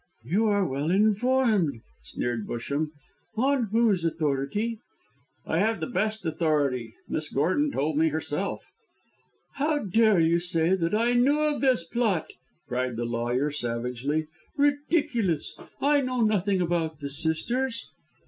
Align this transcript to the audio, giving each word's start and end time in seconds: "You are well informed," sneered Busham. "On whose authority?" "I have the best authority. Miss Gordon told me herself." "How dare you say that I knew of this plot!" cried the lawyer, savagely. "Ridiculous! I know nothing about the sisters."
"You 0.25 0.47
are 0.47 0.65
well 0.65 0.89
informed," 0.89 1.81
sneered 2.03 2.47
Busham. 2.47 2.89
"On 3.35 3.65
whose 3.65 4.03
authority?" 4.03 4.79
"I 5.45 5.59
have 5.59 5.79
the 5.79 5.85
best 5.85 6.25
authority. 6.25 6.95
Miss 7.07 7.29
Gordon 7.29 7.71
told 7.71 7.99
me 7.99 8.07
herself." 8.07 8.71
"How 9.57 9.77
dare 9.77 10.19
you 10.19 10.39
say 10.39 10.73
that 10.73 10.95
I 10.95 11.13
knew 11.13 11.39
of 11.41 11.61
this 11.61 11.83
plot!" 11.83 12.33
cried 12.67 12.95
the 12.95 13.05
lawyer, 13.05 13.51
savagely. 13.51 14.25
"Ridiculous! 14.57 15.55
I 15.79 16.01
know 16.01 16.21
nothing 16.21 16.61
about 16.63 16.97
the 16.99 17.09
sisters." 17.11 17.85